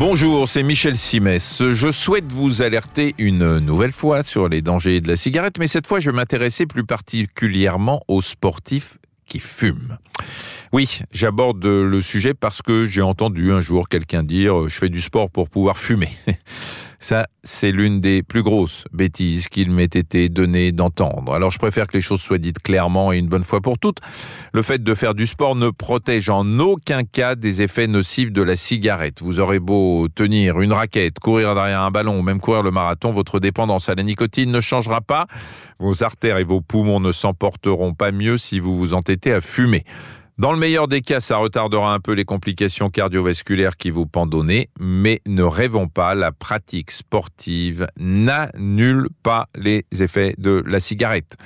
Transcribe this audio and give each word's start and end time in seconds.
Bonjour, 0.00 0.48
c'est 0.48 0.62
Michel 0.62 0.96
Simès. 0.96 1.62
Je 1.62 1.92
souhaite 1.92 2.24
vous 2.32 2.62
alerter 2.62 3.14
une 3.18 3.58
nouvelle 3.58 3.92
fois 3.92 4.22
sur 4.22 4.48
les 4.48 4.62
dangers 4.62 5.02
de 5.02 5.08
la 5.08 5.18
cigarette, 5.18 5.58
mais 5.58 5.68
cette 5.68 5.86
fois 5.86 6.00
je 6.00 6.10
m'intéressais 6.10 6.64
plus 6.64 6.86
particulièrement 6.86 8.02
aux 8.08 8.22
sportifs 8.22 8.96
qui 9.26 9.40
fument. 9.40 9.98
Oui, 10.72 11.00
j'aborde 11.12 11.62
le 11.66 12.00
sujet 12.00 12.32
parce 12.32 12.62
que 12.62 12.86
j'ai 12.86 13.02
entendu 13.02 13.52
un 13.52 13.60
jour 13.60 13.90
quelqu'un 13.90 14.22
dire 14.22 14.70
je 14.70 14.74
fais 14.78 14.88
du 14.88 15.02
sport 15.02 15.28
pour 15.28 15.50
pouvoir 15.50 15.76
fumer. 15.76 16.08
Ça, 17.10 17.26
c'est 17.42 17.72
l'une 17.72 18.00
des 18.00 18.22
plus 18.22 18.44
grosses 18.44 18.84
bêtises 18.92 19.48
qu'il 19.48 19.72
m'ait 19.72 19.82
été 19.82 20.28
donné 20.28 20.70
d'entendre. 20.70 21.34
Alors 21.34 21.50
je 21.50 21.58
préfère 21.58 21.88
que 21.88 21.96
les 21.96 22.02
choses 22.02 22.20
soient 22.20 22.38
dites 22.38 22.60
clairement 22.60 23.12
et 23.12 23.18
une 23.18 23.26
bonne 23.26 23.42
fois 23.42 23.60
pour 23.60 23.80
toutes. 23.80 23.98
Le 24.52 24.62
fait 24.62 24.80
de 24.80 24.94
faire 24.94 25.16
du 25.16 25.26
sport 25.26 25.56
ne 25.56 25.70
protège 25.70 26.30
en 26.30 26.60
aucun 26.60 27.02
cas 27.02 27.34
des 27.34 27.62
effets 27.62 27.88
nocifs 27.88 28.30
de 28.30 28.42
la 28.42 28.56
cigarette. 28.56 29.22
Vous 29.22 29.40
aurez 29.40 29.58
beau 29.58 30.06
tenir 30.14 30.60
une 30.60 30.72
raquette, 30.72 31.18
courir 31.18 31.56
derrière 31.56 31.80
un 31.80 31.90
ballon 31.90 32.16
ou 32.16 32.22
même 32.22 32.38
courir 32.38 32.62
le 32.62 32.70
marathon, 32.70 33.10
votre 33.10 33.40
dépendance 33.40 33.88
à 33.88 33.96
la 33.96 34.04
nicotine 34.04 34.52
ne 34.52 34.60
changera 34.60 35.00
pas. 35.00 35.26
Vos 35.80 36.04
artères 36.04 36.38
et 36.38 36.44
vos 36.44 36.60
poumons 36.60 37.00
ne 37.00 37.10
s'emporteront 37.10 37.92
pas 37.92 38.12
mieux 38.12 38.38
si 38.38 38.60
vous 38.60 38.78
vous 38.78 38.94
entêtez 38.94 39.32
à 39.32 39.40
fumer. 39.40 39.84
Dans 40.40 40.52
le 40.52 40.58
meilleur 40.58 40.88
des 40.88 41.02
cas, 41.02 41.20
ça 41.20 41.36
retardera 41.36 41.92
un 41.92 42.00
peu 42.00 42.12
les 42.12 42.24
complications 42.24 42.88
cardiovasculaires 42.88 43.76
qui 43.76 43.90
vous 43.90 44.06
pendonner, 44.06 44.70
mais 44.80 45.20
ne 45.26 45.42
rêvons 45.42 45.86
pas, 45.86 46.14
la 46.14 46.32
pratique 46.32 46.92
sportive 46.92 47.86
n'annule 47.98 49.08
pas 49.22 49.50
les 49.54 49.84
effets 49.90 50.34
de 50.38 50.64
la 50.66 50.80
cigarette. 50.80 51.36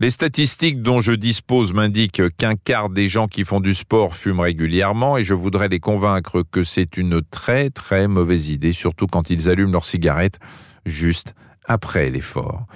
Les 0.00 0.08
statistiques 0.08 0.80
dont 0.80 1.02
je 1.02 1.12
dispose 1.12 1.74
m'indiquent 1.74 2.34
qu'un 2.38 2.54
quart 2.56 2.88
des 2.88 3.06
gens 3.06 3.28
qui 3.28 3.44
font 3.44 3.60
du 3.60 3.74
sport 3.74 4.16
fument 4.16 4.40
régulièrement 4.40 5.18
et 5.18 5.24
je 5.24 5.34
voudrais 5.34 5.68
les 5.68 5.78
convaincre 5.78 6.42
que 6.50 6.64
c'est 6.64 6.96
une 6.96 7.20
très 7.20 7.68
très 7.68 8.08
mauvaise 8.08 8.48
idée, 8.48 8.72
surtout 8.72 9.08
quand 9.08 9.28
ils 9.28 9.50
allument 9.50 9.72
leur 9.72 9.84
cigarette 9.84 10.38
juste 10.86 11.34
après 11.66 12.10
l'effort. 12.10 12.66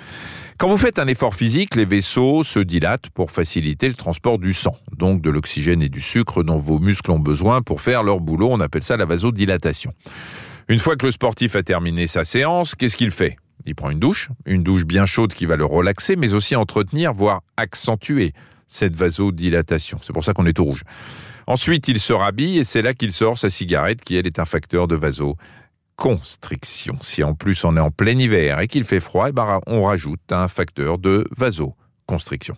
Quand 0.58 0.68
vous 0.68 0.78
faites 0.78 0.98
un 0.98 1.06
effort 1.06 1.34
physique, 1.34 1.74
les 1.74 1.84
vaisseaux 1.84 2.42
se 2.42 2.58
dilatent 2.58 3.10
pour 3.10 3.30
faciliter 3.30 3.88
le 3.88 3.94
transport 3.94 4.38
du 4.38 4.54
sang, 4.54 4.74
donc 4.96 5.20
de 5.20 5.28
l'oxygène 5.28 5.82
et 5.82 5.90
du 5.90 6.00
sucre 6.00 6.42
dont 6.42 6.56
vos 6.56 6.78
muscles 6.78 7.10
ont 7.10 7.18
besoin 7.18 7.60
pour 7.60 7.82
faire 7.82 8.02
leur 8.02 8.20
boulot. 8.20 8.48
On 8.50 8.60
appelle 8.60 8.82
ça 8.82 8.96
la 8.96 9.04
vasodilatation. 9.04 9.92
Une 10.68 10.78
fois 10.78 10.96
que 10.96 11.04
le 11.04 11.12
sportif 11.12 11.56
a 11.56 11.62
terminé 11.62 12.06
sa 12.06 12.24
séance, 12.24 12.74
qu'est-ce 12.74 12.96
qu'il 12.96 13.10
fait? 13.10 13.36
Il 13.66 13.74
prend 13.74 13.90
une 13.90 13.98
douche, 13.98 14.30
une 14.46 14.62
douche 14.62 14.84
bien 14.84 15.04
chaude 15.04 15.34
qui 15.34 15.44
va 15.44 15.56
le 15.56 15.64
relaxer, 15.64 16.16
mais 16.16 16.32
aussi 16.32 16.56
entretenir, 16.56 17.12
voire 17.12 17.42
accentuer 17.56 18.32
cette 18.66 18.96
vasodilatation. 18.96 19.98
C'est 20.02 20.12
pour 20.12 20.24
ça 20.24 20.32
qu'on 20.32 20.46
est 20.46 20.58
au 20.58 20.64
rouge. 20.64 20.84
Ensuite, 21.46 21.86
il 21.88 22.00
se 22.00 22.12
rhabille 22.12 22.58
et 22.58 22.64
c'est 22.64 22.82
là 22.82 22.94
qu'il 22.94 23.12
sort 23.12 23.38
sa 23.38 23.50
cigarette 23.50 24.02
qui, 24.02 24.16
elle, 24.16 24.26
est 24.26 24.38
un 24.38 24.44
facteur 24.44 24.88
de 24.88 24.96
vaso 24.96 25.36
constriction. 25.96 26.98
Si 27.00 27.22
en 27.22 27.34
plus 27.34 27.64
on 27.64 27.76
est 27.76 27.80
en 27.80 27.90
plein 27.90 28.18
hiver 28.18 28.60
et 28.60 28.68
qu'il 28.68 28.84
fait 28.84 29.00
froid, 29.00 29.28
eh 29.28 29.32
ben, 29.32 29.60
on 29.66 29.82
rajoute 29.82 30.20
un 30.30 30.48
facteur 30.48 30.98
de 30.98 31.26
vasoconstriction. 31.36 32.56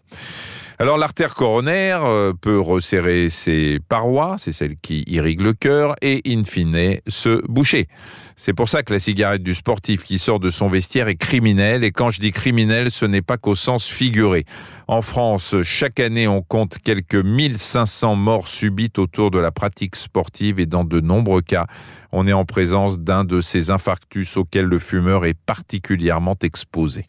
Alors 0.81 0.97
l'artère 0.97 1.35
coronaire 1.35 2.05
euh, 2.05 2.33
peut 2.41 2.61
resserrer 2.61 3.31
ses 3.31 3.81
parois, 3.89 4.37
c'est 4.39 4.53
celle 4.53 4.77
qui 4.77 5.03
irrigue 5.09 5.41
le 5.41 5.53
cœur, 5.53 5.97
et 6.03 6.23
in 6.25 6.45
fine 6.45 7.01
se 7.09 7.45
boucher. 7.49 7.89
C'est 8.37 8.53
pour 8.53 8.69
ça 8.69 8.85
que 8.85 8.93
la 8.93 9.01
cigarette 9.01 9.43
du 9.43 9.57
sportif 9.57 10.05
qui 10.05 10.21
sort 10.21 10.39
de 10.39 10.51
son 10.51 10.69
vestiaire 10.69 11.09
est 11.09 11.17
criminelle, 11.17 11.83
et 11.83 11.91
quand 11.91 12.11
je 12.11 12.21
dis 12.21 12.31
criminelle, 12.31 12.93
ce 12.93 13.07
n'est 13.07 13.23
pas 13.23 13.39
qu'au 13.39 13.57
sens 13.57 13.89
figuré. 13.89 14.45
En 14.87 15.03
France, 15.03 15.57
chaque 15.65 15.99
année, 15.99 16.29
on 16.29 16.43
compte 16.43 16.79
quelques 16.79 17.17
1500 17.17 18.15
morts 18.15 18.47
subites 18.47 19.01
autour 19.01 19.33
de 19.33 19.41
la 19.41 19.51
pratique 19.51 19.97
sportive, 19.97 20.61
et 20.61 20.67
dans 20.67 20.85
de 20.85 21.01
nombreux 21.01 21.43
cas, 21.43 21.67
on 22.13 22.29
est 22.29 22.33
en 22.33 22.45
présence 22.45 23.01
d'un 23.01 23.25
de 23.25 23.41
ces 23.41 23.73
infarctus 23.73 24.37
auxquels 24.37 24.67
le 24.67 24.79
fumeur 24.79 25.25
est 25.25 25.35
particulièrement 25.35 26.37
exposé. 26.41 27.07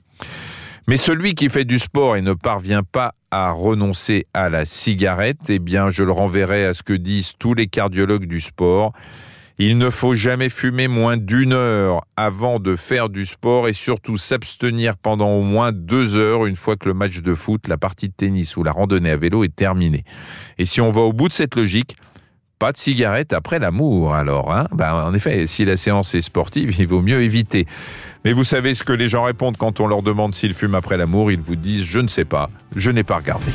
Mais 0.90 0.98
celui 0.98 1.36
qui 1.36 1.50
fait 1.50 1.66
du 1.66 1.78
sport 1.78 2.16
et 2.16 2.24
ne 2.24 2.34
parvient 2.34 2.82
pas 2.82 3.14
à 3.30 3.52
renoncer 3.52 4.26
à 4.34 4.50
la 4.50 4.66
cigarette, 4.66 5.38
eh 5.48 5.60
bien, 5.60 5.92
je 5.92 6.04
le 6.04 6.12
renverrai 6.12 6.66
à 6.66 6.74
ce 6.74 6.82
que 6.82 6.94
disent 6.94 7.34
tous 7.38 7.54
les 7.54 7.68
cardiologues 7.68 8.26
du 8.26 8.42
sport. 8.42 8.94
Il 9.60 9.78
ne 9.78 9.92
faut 9.92 10.16
jamais 10.16 10.50
fumer 10.50 10.88
moins 10.88 11.16
d'une 11.16 11.54
heure 11.54 12.02
avant 12.18 12.60
de 12.60 12.76
faire 12.76 13.10
du 13.10 13.28
sport 13.28 13.68
et 13.68 13.74
surtout 13.74 14.18
s'abstenir 14.18 14.98
pendant 14.98 15.30
au 15.30 15.44
moins 15.44 15.72
deux 15.72 16.16
heures 16.16 16.48
une 16.48 16.56
fois 16.56 16.76
que 16.76 16.88
le 16.88 16.96
match 16.96 17.22
de 17.22 17.36
foot, 17.36 17.68
la 17.68 17.78
partie 17.78 18.08
de 18.08 18.14
tennis 18.18 18.58
ou 18.58 18.64
la 18.64 18.72
randonnée 18.72 19.12
à 19.12 19.18
vélo 19.18 19.44
est 19.44 19.56
terminée. 19.56 20.06
Et 20.58 20.66
si 20.66 20.82
on 20.82 20.90
va 20.90 21.02
au 21.02 21.14
bout 21.14 21.28
de 21.28 21.34
cette 21.34 21.56
logique, 21.56 21.98
pas 22.60 22.74
de 22.74 22.78
cigarette 22.78 23.34
après 23.34 23.58
l'amour, 23.58 24.14
alors. 24.14 24.54
Hein 24.54 24.68
ben, 24.74 24.94
en 24.94 25.14
effet, 25.14 25.48
si 25.48 25.66
la 25.66 25.78
séance 25.78 26.14
est 26.14 26.22
sportive, 26.22 26.76
il 26.78 26.88
vaut 26.88 27.02
mieux 27.02 27.22
éviter. 27.22 27.66
Mais 28.26 28.34
vous 28.34 28.44
savez 28.44 28.74
ce 28.74 28.84
que 28.84 28.92
les 28.92 29.08
gens 29.08 29.24
répondent 29.24 29.58
quand 29.58 29.80
on 29.80 29.88
leur 29.88 30.04
demande 30.04 30.36
s'ils 30.36 30.54
fument 30.54 30.76
après 30.76 30.98
l'amour? 30.98 31.32
Ils 31.32 31.40
vous 31.40 31.56
disent 31.56 31.84
Je 31.84 32.00
ne 32.00 32.10
sais 32.10 32.26
pas, 32.26 32.50
je 32.76 32.92
n'ai 32.92 33.04
pas 33.04 33.18
regardé. 33.18 33.52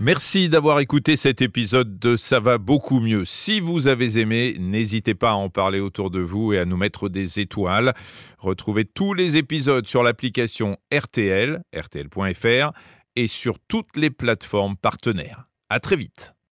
Merci 0.00 0.48
d'avoir 0.48 0.80
écouté 0.80 1.16
cet 1.16 1.40
épisode 1.40 1.98
de 1.98 2.16
Ça 2.16 2.38
va 2.38 2.58
beaucoup 2.58 3.00
mieux. 3.00 3.24
Si 3.24 3.60
vous 3.60 3.86
avez 3.86 4.18
aimé, 4.18 4.56
n'hésitez 4.58 5.14
pas 5.14 5.30
à 5.30 5.34
en 5.34 5.48
parler 5.48 5.80
autour 5.80 6.10
de 6.10 6.20
vous 6.20 6.52
et 6.52 6.58
à 6.58 6.64
nous 6.64 6.76
mettre 6.76 7.08
des 7.08 7.40
étoiles. 7.40 7.94
Retrouvez 8.38 8.84
tous 8.84 9.14
les 9.14 9.36
épisodes 9.36 9.86
sur 9.86 10.02
l'application 10.02 10.76
RTL, 10.92 11.62
rtl.fr 11.74 12.72
et 13.16 13.26
sur 13.26 13.58
toutes 13.66 13.96
les 13.96 14.10
plateformes 14.10 14.76
partenaires. 14.76 15.46
À 15.70 15.80
très 15.80 15.96
vite. 15.96 16.33